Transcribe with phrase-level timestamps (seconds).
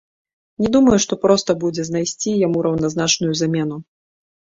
[0.63, 3.77] Не думаю, што проста будзе знайсці яму раўназначную замену.